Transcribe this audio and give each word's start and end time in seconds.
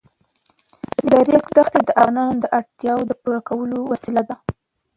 د 1.09 1.11
ریګ 1.27 1.45
دښتې 1.55 1.79
د 1.87 1.89
افغانانو 2.03 2.41
د 2.43 2.45
اړتیاوو 2.57 3.07
د 3.09 3.11
پوره 3.21 3.41
کولو 3.47 3.77
وسیله 3.91 4.21
ده. 4.29 4.35